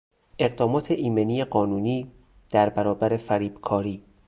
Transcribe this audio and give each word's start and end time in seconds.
اقدامات 0.39 0.91
ایمنی 0.91 1.43
قانونی 1.43 2.11
در 2.49 2.69
برابر 2.69 3.17
فریبکاری 3.17 4.03